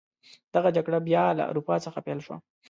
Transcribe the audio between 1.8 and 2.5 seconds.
څخه پیل شوه.